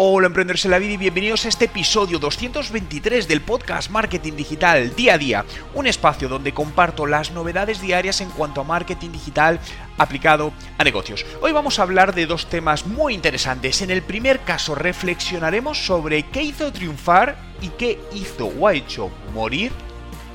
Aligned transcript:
Hola 0.00 0.28
emprendedores 0.28 0.64
en 0.64 0.70
la 0.70 0.78
vida 0.78 0.92
y 0.92 0.96
bienvenidos 0.96 1.44
a 1.44 1.48
este 1.48 1.64
episodio 1.64 2.20
223 2.20 3.26
del 3.26 3.40
podcast 3.40 3.90
Marketing 3.90 4.34
Digital 4.34 4.94
Día 4.94 5.14
a 5.14 5.18
Día, 5.18 5.44
un 5.74 5.88
espacio 5.88 6.28
donde 6.28 6.54
comparto 6.54 7.04
las 7.04 7.32
novedades 7.32 7.80
diarias 7.80 8.20
en 8.20 8.30
cuanto 8.30 8.60
a 8.60 8.64
marketing 8.64 9.10
digital 9.10 9.58
aplicado 9.96 10.52
a 10.78 10.84
negocios. 10.84 11.26
Hoy 11.42 11.50
vamos 11.50 11.80
a 11.80 11.82
hablar 11.82 12.14
de 12.14 12.26
dos 12.26 12.46
temas 12.46 12.86
muy 12.86 13.12
interesantes. 13.12 13.82
En 13.82 13.90
el 13.90 14.02
primer 14.02 14.38
caso 14.42 14.76
reflexionaremos 14.76 15.84
sobre 15.84 16.22
qué 16.30 16.44
hizo 16.44 16.72
triunfar 16.72 17.36
y 17.60 17.70
qué 17.70 17.98
hizo 18.14 18.46
o 18.46 18.68
ha 18.68 18.74
hecho 18.74 19.10
morir 19.34 19.72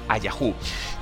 a 0.09 0.17
Yahoo. 0.17 0.53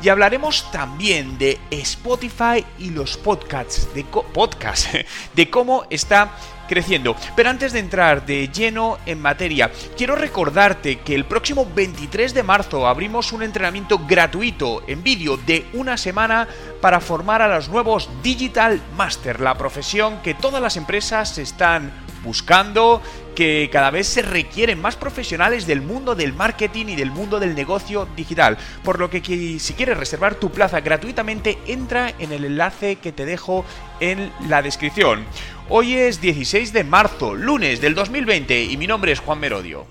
Y 0.03 0.09
hablaremos 0.09 0.69
también 0.71 1.39
de 1.39 1.59
Spotify 1.71 2.63
y 2.77 2.91
los 2.91 3.17
podcasts, 3.17 3.91
de, 3.95 4.03
podcast, 4.03 4.93
de 5.33 5.49
cómo 5.49 5.85
está 5.89 6.31
creciendo. 6.71 7.17
Pero 7.35 7.49
antes 7.49 7.73
de 7.73 7.79
entrar 7.79 8.25
de 8.25 8.47
lleno 8.47 8.97
en 9.05 9.21
materia, 9.21 9.69
quiero 9.97 10.15
recordarte 10.15 10.99
que 10.99 11.13
el 11.13 11.25
próximo 11.25 11.67
23 11.75 12.33
de 12.33 12.43
marzo 12.43 12.87
abrimos 12.87 13.33
un 13.33 13.43
entrenamiento 13.43 13.99
gratuito 14.07 14.81
en 14.87 15.03
vídeo 15.03 15.35
de 15.35 15.65
una 15.73 15.97
semana 15.97 16.47
para 16.79 17.01
formar 17.01 17.41
a 17.41 17.53
los 17.53 17.67
nuevos 17.67 18.09
Digital 18.23 18.81
Master, 18.95 19.41
la 19.41 19.57
profesión 19.57 20.21
que 20.21 20.33
todas 20.33 20.61
las 20.61 20.77
empresas 20.77 21.37
están 21.39 21.91
buscando, 22.23 23.01
que 23.35 23.69
cada 23.71 23.91
vez 23.91 24.07
se 24.07 24.21
requieren 24.21 24.81
más 24.81 24.95
profesionales 24.95 25.67
del 25.67 25.81
mundo 25.81 26.15
del 26.15 26.33
marketing 26.33 26.87
y 26.87 26.95
del 26.95 27.11
mundo 27.11 27.39
del 27.39 27.55
negocio 27.55 28.07
digital. 28.15 28.57
Por 28.83 28.99
lo 28.99 29.09
que 29.09 29.21
si 29.59 29.73
quieres 29.73 29.97
reservar 29.97 30.35
tu 30.35 30.51
plaza 30.51 30.81
gratuitamente, 30.81 31.57
entra 31.67 32.13
en 32.19 32.31
el 32.31 32.45
enlace 32.45 32.97
que 32.97 33.11
te 33.11 33.25
dejo 33.25 33.65
en 33.99 34.31
la 34.47 34.61
descripción. 34.61 35.25
Hoy 35.69 35.95
es 35.95 36.19
16 36.19 36.73
de 36.73 36.83
marzo, 36.83 37.33
lunes 37.35 37.79
del 37.81 37.95
2020 37.95 38.63
y 38.63 38.77
mi 38.77 38.87
nombre 38.87 39.11
es 39.11 39.19
Juan 39.19 39.39
Merodio. 39.39 39.85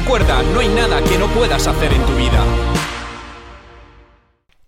Recuerda, 0.00 0.42
no 0.42 0.58
hay 0.58 0.66
nada 0.66 1.00
que 1.04 1.16
no 1.16 1.28
puedas 1.28 1.68
hacer 1.68 1.92
en 1.92 2.04
tu 2.04 2.16
vida. 2.16 2.44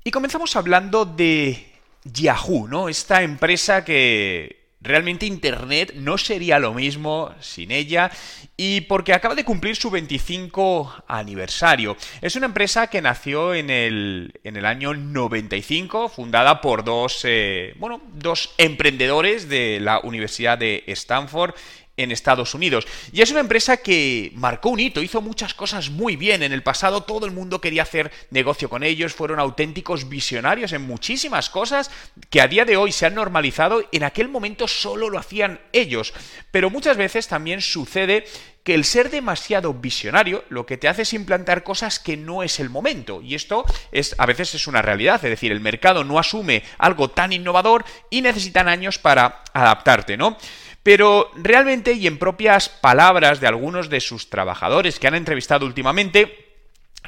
Y 0.05 0.13
comenzamos 0.13 0.55
hablando 0.55 1.05
de 1.05 1.67
Yahoo, 2.05 2.69
¿no? 2.69 2.89
Esta 2.89 3.25
empresa 3.25 3.85
que 3.85 4.67
realmente 4.81 5.27
Internet 5.27 5.95
no 5.97 6.17
sería 6.17 6.61
lo 6.61 6.73
mismo 6.75 7.35
sin 7.41 7.73
ella 7.73 8.09
y 8.57 8.83
porque 8.83 9.15
acaba 9.15 9.35
de 9.35 9.45
cumplir 9.45 9.75
su 9.75 9.91
25 9.91 11.03
aniversario. 11.09 11.97
Es 12.21 12.37
una 12.37 12.47
empresa 12.47 12.87
que 12.87 13.03
nació 13.03 13.53
en 13.53 13.69
el, 13.69 14.33
en 14.45 14.57
el 14.57 14.65
año 14.65 14.95
95, 14.95 16.09
fundada 16.09 16.61
por 16.61 16.85
dos, 16.85 17.23
eh, 17.25 17.75
bueno, 17.81 18.01
dos 18.13 18.55
emprendedores 18.59 19.49
de 19.49 19.81
la 19.81 19.99
Universidad 19.99 20.57
de 20.57 20.85
Stanford 20.87 21.53
en 21.97 22.13
Estados 22.13 22.55
Unidos. 22.55 22.87
Y 23.13 23.23
es 23.23 23.31
una 23.31 23.41
empresa 23.41 23.79
que 23.79 24.33
marcó 24.35 24.71
un 24.71 24.81
hito, 24.81 25.03
hizo 25.03 25.21
muchas 25.21 25.55
cosas 25.55 25.91
muy 25.91 26.17
bien. 26.17 26.43
En 26.43 26.53
el 26.53 26.63
pasado 26.63 27.03
todo 27.03 27.27
el 27.27 27.33
mundo 27.33 27.61
quería 27.61 27.83
hacer 27.83 28.11
negocio 28.31 28.69
con 28.69 28.83
ellos, 28.83 29.15
fueron 29.15 29.41
auténticos 29.41 30.09
visionarios 30.09 30.73
en 30.73 30.83
muchísimas 30.83 31.51
cosas 31.51 31.91
que 32.31 32.41
a 32.41 32.49
día 32.49 32.65
de 32.65 32.77
hoy 32.77 32.93
se 32.93 33.07
han 33.07 33.15
normalizado, 33.15 33.83
en 33.93 34.05
aquel 34.05 34.29
momento 34.29 34.69
solo 34.69 35.11
lo 35.11 35.19
hacían 35.19 35.61
ellos. 35.73 36.13
Pero 36.51 36.71
muchas 36.71 36.97
veces 36.97 37.29
también 37.29 37.61
sucede 37.61 38.25
que 38.67 38.75
el 38.75 38.85
ser 38.85 39.11
demasiado 39.11 39.73
visionario 39.75 40.45
lo 40.49 40.67
que 40.67 40.77
te 40.77 40.89
hace 40.89 41.03
es 41.03 41.13
implantar 41.13 41.63
cosas 41.63 42.01
que 42.01 42.17
no 42.17 42.43
es 42.43 42.59
el 42.59 42.69
momento. 42.69 43.23
Y 43.23 43.37
esto 43.37 43.65
es 43.93 44.17
a 44.19 44.27
veces 44.27 44.57
es 44.57 44.67
una 44.67 44.83
realidad, 44.83 45.25
es 45.25 45.31
decir, 45.31 45.53
el 45.53 45.61
mercado 45.61 46.03
no 46.03 46.19
asume 46.19 46.65
algo 46.77 47.09
tan 47.11 47.33
innovador 47.33 47.85
y 48.11 48.23
necesitan 48.23 48.67
años 48.67 48.99
para 48.99 49.45
adaptarte, 49.53 50.17
¿no? 50.17 50.37
Pero 50.87 51.33
realmente, 51.35 51.95
y 51.95 52.07
en 52.07 52.17
propias 52.17 52.69
palabras 52.69 53.41
de 53.41 53.49
algunos 53.49 53.91
de 53.91 53.99
sus 53.99 54.31
trabajadores 54.31 55.01
que 55.01 55.09
han 55.09 55.17
entrevistado 55.17 55.67
últimamente, 55.67 56.47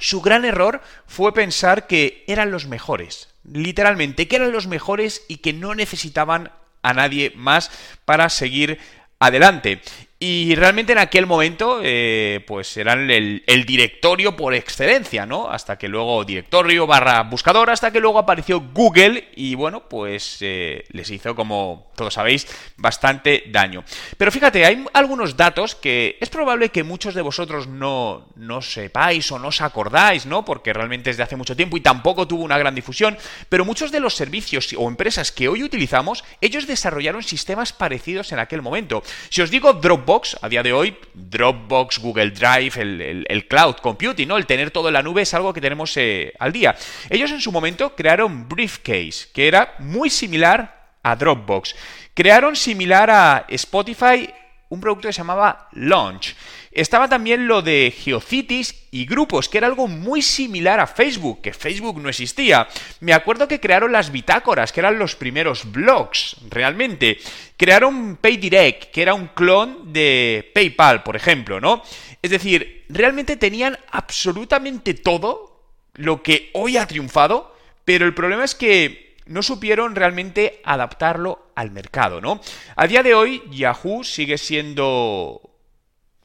su 0.01 0.21
gran 0.21 0.45
error 0.45 0.83
fue 1.07 1.33
pensar 1.33 1.87
que 1.87 2.25
eran 2.27 2.51
los 2.51 2.67
mejores. 2.67 3.29
Literalmente, 3.45 4.27
que 4.27 4.35
eran 4.35 4.51
los 4.51 4.67
mejores 4.67 5.23
y 5.29 5.37
que 5.37 5.53
no 5.53 5.77
necesitaban 5.77 6.51
a 6.83 6.93
nadie 6.93 7.33
más 7.37 7.71
para 8.05 8.31
seguir 8.31 8.81
adelante. 9.21 9.81
Y 10.21 10.57
realmente 10.57 10.91
en 10.91 10.99
aquel 10.99 11.27
momento, 11.27 11.79
eh, 11.81 12.43
pues 12.45 12.77
eran 12.77 13.09
el, 13.09 13.45
directorio 13.65 14.35
por 14.35 14.53
excelencia, 14.53 15.27
¿no? 15.27 15.49
Hasta 15.49 15.79
que 15.79 15.87
luego 15.87 16.25
directorio 16.25 16.89
barra 16.89 17.23
buscador, 17.23 17.71
hasta 17.71 17.93
que 17.93 18.01
luego 18.01 18.19
apareció 18.19 18.61
Google 18.61 19.29
y 19.37 19.55
bueno, 19.55 19.89
pues 19.89 20.39
eh, 20.41 20.85
les 20.91 21.09
hizo, 21.11 21.37
como 21.37 21.93
todos 21.95 22.15
sabéis, 22.15 22.49
bastante 22.77 23.45
daño. 23.49 23.85
Pero 24.17 24.33
fíjate, 24.33 24.65
hay 24.65 24.85
algunos 24.93 25.37
datos 25.37 25.77
que 25.77 26.19
es 26.21 26.31
probable 26.31 26.71
que 26.71 26.83
muchos 26.83 27.15
de 27.15 27.23
vosotros 27.23 27.69
no, 27.69 28.27
no 28.35 28.61
sepáis 28.61 29.31
o 29.31 29.39
no 29.39 29.49
os 29.49 29.61
acordáis, 29.61 30.27
¿no? 30.27 30.45
Porque 30.45 30.73
realmente 30.73 31.11
es 31.11 31.17
de 31.17 31.23
hace 31.23 31.37
mucho 31.37 31.55
tiempo 31.55 31.77
y 31.77 31.81
tampoco 31.81 32.27
tuvo 32.27 32.43
una 32.43 32.59
gran 32.59 32.75
difusión, 32.75 33.17
pero 33.49 33.65
muchos 33.65 33.93
de 33.93 34.01
los 34.01 34.15
servicios 34.15 34.75
o 34.77 34.89
empresas 34.89 35.31
que 35.31 35.47
hoy 35.47 35.63
utilizamos, 35.63 36.25
ellos 36.41 36.67
desarrollaron 36.67 37.23
sistemas 37.23 37.73
parecidos 37.73 38.33
en 38.33 38.41
aquel 38.41 38.63
momento. 38.63 39.05
Si 39.31 39.43
os 39.43 39.51
digo 39.51 39.75
Dropbox, 39.75 40.08
a 40.41 40.49
día 40.49 40.63
de 40.63 40.73
hoy, 40.73 40.97
Dropbox, 41.13 41.99
Google 41.99 42.31
Drive, 42.31 42.81
el, 42.81 43.47
cloud 43.47 43.77
computing, 43.77 44.27
¿no? 44.27 44.39
El 44.39 44.47
tener 44.47 44.71
todo 44.71 44.89
en 44.89 44.95
la 44.95 45.03
nube 45.03 45.21
es 45.21 45.35
algo 45.35 45.53
que 45.53 45.61
tenemos 45.61 45.95
eh, 45.99 46.33
al 46.39 46.51
día. 46.51 46.75
Ellos 47.11 47.31
en 47.31 47.43
su 47.43 47.53
momento 47.53 47.95
crearon 47.95 48.49
Briefcase, 48.49 49.29
que 49.35 49.47
era 49.47 49.75
muy 49.81 50.09
similar 50.09 50.95
a 51.03 51.15
Dropbox. 51.15 51.75
Crearon 52.15 52.57
similar 52.57 53.11
a 53.11 53.45
Spotify 53.51 54.31
un 54.71 54.81
producto 54.81 55.09
que 55.09 55.13
se 55.13 55.19
llamaba 55.19 55.69
Launch. 55.73 56.35
Estaba 56.79 57.09
también 57.09 57.49
lo 57.49 57.61
de 57.61 57.93
Geocities 57.93 58.87
y 58.93 59.05
grupos, 59.05 59.49
que 59.49 59.59
era 59.59 59.67
algo 59.67 59.89
muy 59.89 60.23
similar 60.23 60.79
a 60.79 60.87
Facebook, 60.87 61.43
que 61.43 61.53
Facebook 61.53 62.01
no 62.01 62.09
existía. 62.09 62.69
Me 63.01 63.13
acuerdo 63.13 63.49
que 63.49 63.59
crearon 63.59 63.91
las 63.91 64.13
bitácoras, 64.13 64.71
que 64.71 64.79
eran 64.79 64.97
los 64.97 65.17
primeros 65.17 65.73
blogs, 65.73 66.37
realmente. 66.49 67.19
Crearon 67.57 68.17
PayDirect, 68.19 68.93
que 68.93 69.03
era 69.03 69.15
un 69.15 69.27
clon 69.27 69.93
de 69.93 70.53
PayPal, 70.55 71.03
por 71.03 71.17
ejemplo, 71.17 71.61
¿no? 71.61 71.83
Es 72.23 72.31
decir, 72.31 72.85
realmente 72.89 73.37
tenían 73.37 73.77
absolutamente 73.91 74.95
todo 74.95 75.65
lo 75.95 76.23
que 76.23 76.51
hoy 76.53 76.77
ha 76.77 76.87
triunfado, 76.87 77.57
pero 77.85 78.07
el 78.07 78.15
problema 78.15 78.45
es 78.45 78.55
que 78.55 79.17
no 79.27 79.43
supieron 79.43 79.97
realmente 79.97 80.61
adaptarlo 80.63 81.51
al 81.57 81.73
mercado, 81.73 82.21
¿no? 82.21 82.41
A 82.77 82.87
día 82.87 83.03
de 83.03 83.15
hoy, 83.15 83.43
Yahoo 83.51 84.05
sigue 84.05 84.39
siendo 84.39 85.48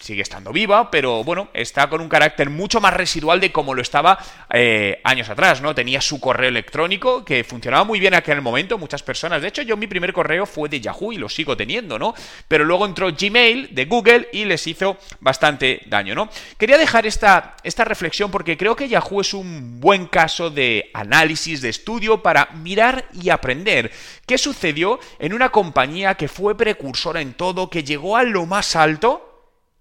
sigue 0.04 0.22
estando 0.22 0.52
viva, 0.52 0.92
pero 0.92 1.24
bueno, 1.24 1.48
está 1.54 1.90
con 1.90 2.02
un 2.02 2.10
carácter 2.10 2.50
mucho 2.50 2.82
más 2.82 2.94
residual 2.94 3.40
de 3.40 3.54
como 3.54 3.74
lo 3.74 3.82
estaba 3.82 4.20
eh, 4.54 5.00
años 5.06 5.30
atrás, 5.30 5.62
¿no? 5.62 5.74
Tenía 5.74 6.02
su 6.02 6.20
correo 6.20 6.50
electrónico 6.50 7.24
que 7.24 7.46
funcionaba 7.46 7.86
muy 7.86 8.02
bien 8.02 8.14
en 8.14 8.20
aquel 8.20 8.42
momento, 8.42 8.78
muchas 8.78 9.02
personas. 9.02 9.42
De 9.42 9.48
hecho, 9.48 9.62
yo 9.62 9.78
mi 9.78 9.88
primer 9.88 10.12
correo 10.12 10.46
fue 10.46 10.68
de 10.68 10.82
Yahoo 10.82 11.14
y 11.14 11.18
lo 11.18 11.30
sigo 11.30 11.56
teniendo, 11.56 11.98
¿no? 11.98 12.14
Pero 12.50 12.66
luego 12.66 12.86
entró 12.86 13.14
Gmail 13.14 13.74
de 13.74 13.86
Google 13.86 14.28
y 14.34 14.44
les 14.44 14.68
hizo 14.68 14.98
bastante 15.22 15.82
daño, 15.86 16.16
¿no? 16.16 16.30
Quería 16.58 16.78
dejar 16.78 17.06
esta, 17.06 17.56
esta 17.64 17.86
reflexión 17.86 18.30
porque 18.30 18.58
creo 18.58 18.76
que 18.76 18.90
Yahoo 18.90 19.22
es 19.22 19.34
un 19.34 19.80
buen 19.80 20.08
caso 20.08 20.50
de 20.50 20.92
análisis, 20.94 21.62
de 21.62 21.70
estudio 21.70 22.22
para 22.22 22.50
mirar 22.56 23.06
y 23.14 23.30
aprender 23.30 23.90
qué 24.26 24.38
sucedió 24.38 25.00
en 25.20 25.34
una 25.34 25.50
compañía 25.50 26.16
que 26.16 26.28
fue 26.28 26.58
precursora 26.58 27.22
en 27.22 27.34
todo, 27.34 27.70
que 27.70 27.86
llegó 27.86 28.18
a 28.18 28.24
lo 28.24 28.46
más 28.46 28.76
alto 28.76 29.33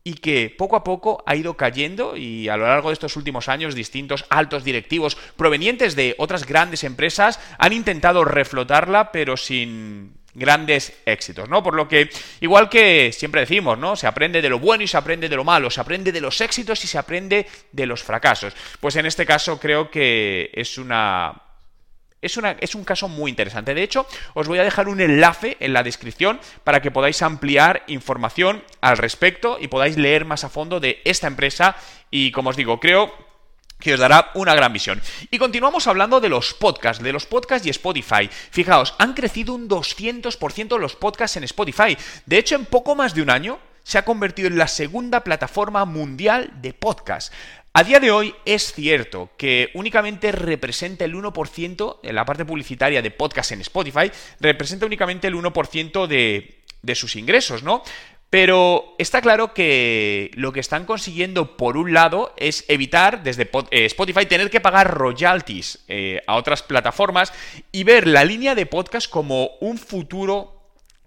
y 0.04 0.14
que 0.14 0.54
poco 0.56 0.76
a 0.76 0.84
poco 0.84 1.22
ha 1.26 1.36
ido 1.36 1.56
cayendo 1.56 2.16
y 2.16 2.48
a 2.48 2.56
lo 2.56 2.66
largo 2.66 2.88
de 2.88 2.94
estos 2.94 3.16
últimos 3.16 3.48
años 3.48 3.74
distintos 3.74 4.24
altos 4.30 4.64
directivos 4.64 5.16
provenientes 5.36 5.94
de 5.94 6.14
otras 6.18 6.46
grandes 6.46 6.84
empresas 6.84 7.38
han 7.58 7.72
intentado 7.72 8.24
reflotarla 8.24 9.12
pero 9.12 9.36
sin 9.36 10.14
grandes 10.34 10.94
éxitos, 11.04 11.48
¿no? 11.48 11.62
Por 11.62 11.74
lo 11.74 11.88
que, 11.88 12.08
igual 12.40 12.68
que 12.68 13.12
siempre 13.12 13.42
decimos, 13.42 13.78
¿no? 13.78 13.96
Se 13.96 14.06
aprende 14.06 14.40
de 14.40 14.48
lo 14.48 14.58
bueno 14.58 14.82
y 14.82 14.88
se 14.88 14.96
aprende 14.96 15.28
de 15.28 15.36
lo 15.36 15.44
malo, 15.44 15.70
se 15.70 15.80
aprende 15.80 16.10
de 16.10 16.20
los 16.20 16.40
éxitos 16.40 16.82
y 16.84 16.86
se 16.86 16.98
aprende 16.98 17.46
de 17.70 17.86
los 17.86 18.02
fracasos. 18.02 18.54
Pues 18.80 18.96
en 18.96 19.06
este 19.06 19.26
caso 19.26 19.60
creo 19.60 19.90
que 19.90 20.50
es 20.54 20.78
una 20.78 21.51
es, 22.22 22.38
es, 22.60 22.74
un 22.74 22.84
caso 22.84 23.08
muy 23.08 23.30
interesante. 23.30 23.74
De 23.74 23.82
hecho, 23.82 24.06
os 24.34 24.48
voy 24.48 24.58
a 24.58 24.64
dejar 24.64 24.88
un 24.88 25.00
enlace 25.00 25.56
en 25.60 25.72
la 25.72 25.82
descripción 25.82 26.40
para 26.64 26.80
que 26.80 26.90
podáis 26.90 27.20
ampliar 27.20 27.82
información 27.88 28.64
al 28.80 28.96
respecto 28.96 29.58
y 29.60 29.68
podáis 29.68 29.96
leer 29.98 30.24
más 30.24 30.44
a 30.44 30.48
fondo 30.48 30.80
de 30.80 31.02
esta 31.04 31.26
empresa. 31.26 31.76
Y 32.10 32.30
como 32.30 32.50
os 32.50 32.56
digo, 32.56 32.80
creo 32.80 33.12
que 33.82 33.94
os 33.94 34.00
dará 34.00 34.30
una 34.34 34.54
gran 34.54 34.72
visión. 34.72 35.02
Y 35.30 35.38
continuamos 35.38 35.88
hablando 35.88 36.20
de 36.20 36.28
los 36.28 36.54
podcasts, 36.54 37.02
de 37.02 37.12
los 37.12 37.26
podcasts 37.26 37.66
y 37.66 37.70
Spotify. 37.70 38.30
Fijaos, 38.30 38.94
han 38.98 39.12
crecido 39.12 39.54
un 39.54 39.68
200% 39.68 40.78
los 40.78 40.94
podcasts 40.94 41.36
en 41.36 41.44
Spotify. 41.44 41.98
De 42.24 42.38
hecho, 42.38 42.54
en 42.54 42.64
poco 42.64 42.94
más 42.94 43.14
de 43.14 43.22
un 43.22 43.30
año 43.30 43.58
se 43.82 43.98
ha 43.98 44.04
convertido 44.04 44.46
en 44.46 44.58
la 44.58 44.68
segunda 44.68 45.24
plataforma 45.24 45.84
mundial 45.84 46.52
de 46.62 46.72
podcasts. 46.72 47.32
A 47.74 47.84
día 47.84 48.00
de 48.00 48.10
hoy 48.10 48.34
es 48.44 48.74
cierto 48.74 49.30
que 49.38 49.70
únicamente 49.72 50.30
representa 50.30 51.06
el 51.06 51.14
1% 51.14 52.00
en 52.02 52.14
la 52.14 52.26
parte 52.26 52.44
publicitaria 52.44 53.00
de 53.00 53.10
podcast 53.10 53.52
en 53.52 53.62
Spotify, 53.62 54.10
representa 54.40 54.84
únicamente 54.84 55.26
el 55.26 55.34
1% 55.34 56.06
de, 56.06 56.62
de 56.82 56.94
sus 56.94 57.16
ingresos, 57.16 57.62
¿no? 57.62 57.82
Pero 58.28 58.94
está 58.98 59.22
claro 59.22 59.54
que 59.54 60.30
lo 60.34 60.52
que 60.52 60.60
están 60.60 60.84
consiguiendo, 60.84 61.56
por 61.56 61.78
un 61.78 61.94
lado, 61.94 62.34
es 62.36 62.64
evitar 62.68 63.22
desde 63.22 63.50
eh, 63.70 63.86
Spotify 63.86 64.26
tener 64.26 64.50
que 64.50 64.60
pagar 64.60 64.92
royalties 64.92 65.84
eh, 65.88 66.22
a 66.26 66.36
otras 66.36 66.62
plataformas 66.62 67.32
y 67.72 67.84
ver 67.84 68.06
la 68.06 68.24
línea 68.24 68.54
de 68.54 68.66
podcast 68.66 69.10
como 69.10 69.50
un 69.60 69.78
futuro 69.78 70.61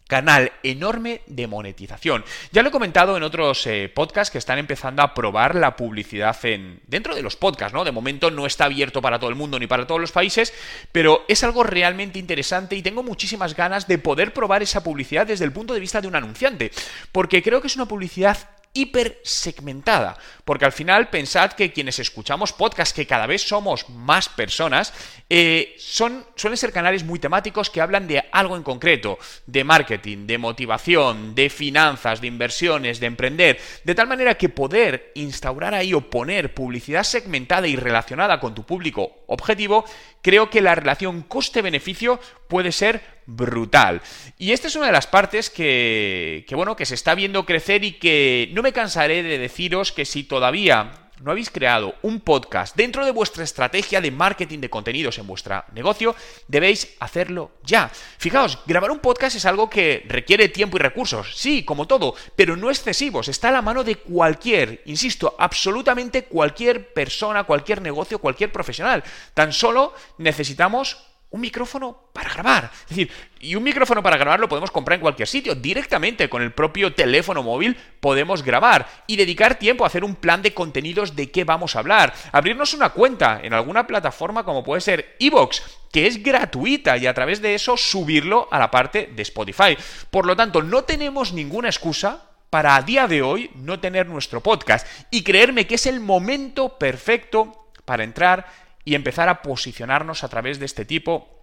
canal 0.08 0.52
enorme 0.64 1.22
de 1.26 1.48
monetización. 1.48 2.24
Ya 2.52 2.62
lo 2.62 2.70
he 2.70 2.72
comentado 2.72 3.18
en 3.18 3.24
otros 3.24 3.66
eh, 3.66 3.92
podcasts 3.94 4.32
que 4.32 4.38
están 4.38 4.60
empezando 4.60 5.02
a 5.02 5.14
probar 5.14 5.56
la 5.56 5.76
publicidad 5.76 6.38
en 6.46 6.80
dentro 6.88 7.16
de 7.16 7.24
los 7.24 7.36
podcasts, 7.36 7.74
¿no? 7.74 7.84
De 7.84 7.92
momento 7.92 8.30
no 8.30 8.46
está 8.46 8.66
abierto 8.66 9.02
para 9.02 9.20
todo 9.20 9.30
el 9.30 9.36
mundo 9.36 9.58
ni 9.60 9.68
para 9.68 9.88
todos 9.88 10.02
los 10.02 10.12
países, 10.12 10.54
pero 10.92 11.26
es 11.28 11.44
algo 11.44 11.64
realmente 11.64 12.20
interesante 12.20 12.76
y 12.76 12.84
tengo 12.84 13.04
muchísimas 13.04 13.56
ganas 13.56 13.88
de 13.88 13.98
poder 13.98 14.34
probar 14.34 14.62
esa 14.62 14.84
publicidad 14.84 15.26
desde 15.26 15.46
el 15.46 15.52
punto 15.52 15.74
de 15.74 15.80
vista 15.80 16.02
de 16.02 16.08
un 16.08 16.16
anunciante, 16.16 16.72
porque 17.12 17.42
creo 17.42 17.62
que 17.62 17.68
es 17.68 17.76
una 17.76 17.88
publicidad 17.88 18.38
hiper 18.76 19.20
segmentada. 19.24 20.16
Porque 20.44 20.66
al 20.66 20.72
final 20.72 21.10
pensad 21.10 21.54
que 21.54 21.74
quienes 21.74 21.98
escuchamos 21.98 22.54
podcasts, 22.54 22.94
que 22.94 23.08
cada 23.08 23.26
vez 23.26 23.42
somos 23.42 23.90
más 23.90 24.30
personas, 24.30 24.94
eh, 25.28 25.74
son, 25.80 26.24
suelen 26.36 26.58
ser 26.58 26.72
canales 26.72 27.04
muy 27.04 27.18
temáticos 27.18 27.72
que 27.72 27.82
hablan 27.82 28.08
de 28.08 28.24
algo 28.32 28.56
en 28.56 28.62
concreto, 28.62 29.18
de 29.48 29.64
marketing, 29.64 30.28
de 30.28 30.38
motivación, 30.38 31.34
de 31.34 31.50
finanzas, 31.50 32.22
de 32.22 32.28
inversiones, 32.28 33.00
de 33.00 33.08
emprender, 33.08 33.60
de 33.84 33.96
tal 33.96 34.08
manera 34.08 34.36
que 34.36 34.50
poder 34.50 35.12
instaurar 35.16 35.74
ahí 35.74 35.96
o 35.96 36.10
poner 36.10 36.54
publicidad 36.54 37.04
segmentada 37.04 37.68
y 37.68 37.76
relacionada 37.76 38.40
con 38.40 38.54
tu 38.54 38.64
público 38.64 39.24
objetivo, 39.28 39.86
creo 40.22 40.50
que 40.50 40.62
la 40.62 40.76
relación 40.76 41.24
coste-beneficio 41.24 42.20
puede 42.48 42.72
ser 42.72 43.02
brutal. 43.26 44.02
Y 44.38 44.52
esta 44.52 44.68
es 44.68 44.76
una 44.76 44.88
de 44.88 44.92
las 44.92 45.08
partes 45.08 45.50
que, 45.50 46.46
bueno, 46.52 46.76
que 46.76 46.86
se 46.86 46.96
está 46.96 47.16
viendo 47.16 47.46
crecer 47.46 47.84
y 47.84 47.94
que 47.94 48.50
no 48.54 48.62
me 48.62 48.74
cansaré 48.74 49.24
de 49.24 49.38
deciros 49.38 49.92
que 49.92 50.06
si 50.06 50.24
todavía 50.24 50.92
no 51.22 51.32
habéis 51.32 51.50
creado 51.50 51.96
un 52.02 52.20
podcast 52.20 52.76
dentro 52.76 53.06
de 53.06 53.12
vuestra 53.12 53.44
estrategia 53.44 54.02
de 54.02 54.12
marketing 54.12 54.60
de 54.60 54.70
contenidos 54.70 55.18
en 55.18 55.26
vuestro 55.26 55.64
negocio, 55.74 56.14
debéis 56.48 56.94
hacerlo 57.00 57.52
ya. 57.64 57.90
Fijaos, 58.18 58.60
grabar 58.66 58.92
un 58.92 59.00
podcast 59.00 59.38
es 59.38 59.46
algo 59.46 59.70
que 59.70 60.04
requiere 60.08 60.50
tiempo 60.50 60.78
y 60.78 60.82
recursos, 60.82 61.36
sí, 61.36 61.64
como 61.64 61.88
todo, 61.88 62.16
pero 62.36 62.58
no 62.58 62.70
excesivos, 62.70 63.30
está 63.30 63.48
a 63.48 63.54
la 63.54 63.62
mano 63.62 63.86
de 63.86 63.96
cualquier, 63.96 64.82
insisto, 64.86 65.36
absolutamente 65.40 66.26
cualquier 66.26 66.94
persona, 66.94 67.46
cualquier 67.46 67.82
negocio, 67.82 68.20
cualquier 68.20 68.52
profesional. 68.52 69.04
Tan 69.34 69.54
solo 69.54 69.94
necesitamos 70.18 71.15
un 71.32 71.42
micrófono 71.42 72.10
para 72.14 72.30
grabar. 72.34 72.72
Es 72.84 72.90
decir, 72.90 73.12
y 73.40 73.56
un 73.56 73.64
micrófono 73.64 74.02
para 74.02 74.18
grabar 74.18 74.40
lo 74.40 74.48
podemos 74.48 74.72
comprar 74.72 74.96
en 74.96 75.02
cualquier 75.02 75.28
sitio. 75.28 75.54
Directamente 75.54 76.30
con 76.30 76.42
el 76.42 76.54
propio 76.54 76.94
teléfono 76.94 77.44
móvil 77.44 77.78
podemos 78.00 78.44
grabar 78.44 78.88
y 79.08 79.18
dedicar 79.18 79.56
tiempo 79.56 79.84
a 79.84 79.88
hacer 79.88 80.04
un 80.04 80.16
plan 80.16 80.42
de 80.42 80.54
contenidos 80.54 81.16
de 81.16 81.32
qué 81.32 81.44
vamos 81.44 81.76
a 81.76 81.80
hablar. 81.80 82.14
Abrirnos 82.32 82.74
una 82.74 82.90
cuenta 82.90 83.42
en 83.44 83.54
alguna 83.54 83.86
plataforma 83.86 84.46
como 84.46 84.64
puede 84.64 84.82
ser 84.82 85.16
Evox, 85.20 85.62
que 85.92 86.08
es 86.08 86.24
gratuita 86.24 86.98
y 86.98 87.08
a 87.08 87.14
través 87.14 87.42
de 87.42 87.56
eso 87.56 87.76
subirlo 87.76 88.48
a 88.52 88.60
la 88.60 88.72
parte 88.72 89.10
de 89.14 89.22
Spotify. 89.24 89.78
Por 90.10 90.26
lo 90.26 90.36
tanto, 90.36 90.62
no 90.62 90.84
tenemos 90.84 91.34
ninguna 91.34 91.68
excusa 91.68 92.30
para 92.50 92.78
a 92.78 92.82
día 92.82 93.08
de 93.08 93.22
hoy 93.22 93.52
no 93.56 93.82
tener 93.82 94.08
nuestro 94.08 94.42
podcast 94.42 94.88
y 95.12 95.24
creerme 95.24 95.68
que 95.68 95.76
es 95.76 95.86
el 95.88 96.00
momento 96.00 96.78
perfecto 96.78 97.66
para 97.84 98.04
entrar 98.04 98.46
y 98.86 98.96
empezar 98.96 99.28
a 99.28 99.42
posicionarnos 99.42 100.24
a 100.24 100.30
través 100.30 100.60
de 100.60 100.66
este 100.66 100.86
tipo 100.86 101.36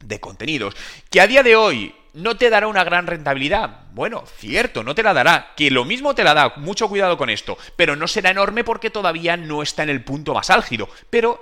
de 0.00 0.20
contenidos. 0.20 0.74
Que 1.10 1.20
a 1.20 1.26
día 1.26 1.42
de 1.42 1.56
hoy 1.56 1.94
no 2.14 2.36
te 2.36 2.50
dará 2.50 2.66
una 2.66 2.84
gran 2.84 3.06
rentabilidad. 3.06 3.84
Bueno, 3.92 4.24
cierto, 4.38 4.82
no 4.82 4.94
te 4.94 5.02
la 5.02 5.14
dará. 5.14 5.52
Que 5.56 5.70
lo 5.70 5.84
mismo 5.84 6.14
te 6.14 6.24
la 6.24 6.34
da, 6.34 6.54
mucho 6.56 6.88
cuidado 6.88 7.16
con 7.16 7.30
esto. 7.30 7.56
Pero 7.76 7.96
no 7.96 8.08
será 8.08 8.30
enorme 8.30 8.64
porque 8.64 8.90
todavía 8.90 9.36
no 9.36 9.62
está 9.62 9.82
en 9.82 9.90
el 9.90 10.02
punto 10.02 10.34
más 10.34 10.50
álgido. 10.50 10.88
Pero 11.10 11.40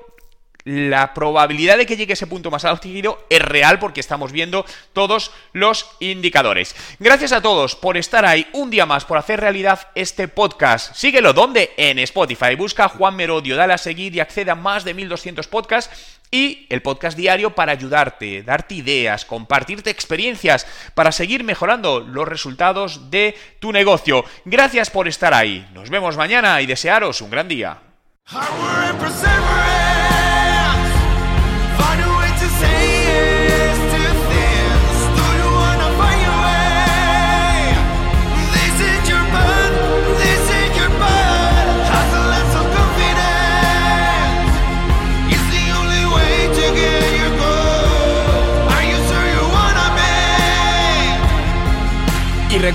la 0.69 1.15
probabilidad 1.15 1.79
de 1.79 1.87
que 1.87 1.97
llegue 1.97 2.13
ese 2.13 2.27
punto 2.27 2.51
más 2.51 2.67
álgido 2.67 3.25
es 3.31 3.41
real 3.41 3.79
porque 3.79 4.01
estamos 4.01 4.33
viendo 4.33 4.67
todos 4.93 5.31
los 5.55 5.91
indicadores. 5.99 6.77
Gracias 6.99 7.33
a 7.33 7.41
todos 7.41 7.75
por 7.75 7.97
estar 7.97 8.27
ahí 8.27 8.47
un 8.53 8.69
día 8.69 8.85
más, 8.85 9.07
por 9.07 9.17
hacer 9.17 9.41
realidad 9.41 9.89
este 9.95 10.29
podcast. 10.29 10.95
Síguelo, 10.95 11.33
¿dónde? 11.33 11.73
En 11.79 11.99
Spotify. 12.01 12.55
Busca 12.55 12.89
Juan 12.89 13.17
Merodio, 13.17 13.57
dale 13.57 13.73
a 13.73 13.79
seguir 13.79 14.15
y 14.15 14.21
accede 14.21 14.51
a 14.51 14.55
más 14.55 14.85
de 14.85 14.93
1200 14.93 15.49
podcasts 15.49 16.19
y 16.31 16.67
el 16.69 16.83
podcast 16.83 17.17
diario 17.17 17.55
para 17.55 17.73
ayudarte, 17.73 18.43
darte 18.43 18.75
ideas, 18.75 19.25
compartirte 19.25 19.89
experiencias 19.89 20.67
para 20.95 21.13
seguir 21.13 21.45
mejorando 21.45 22.01
los 22.01 22.29
resultados 22.29 23.11
de 23.11 23.35
tu 23.59 23.73
negocio. 23.73 24.23
Gracias 24.45 24.91
por 24.91 25.09
estar 25.09 25.33
ahí. 25.33 25.67
Nos 25.73 25.89
vemos 25.89 26.19
mañana 26.19 26.61
y 26.61 26.67
desearos 26.67 27.23
un 27.23 27.31
gran 27.31 27.49
día. 27.49 27.79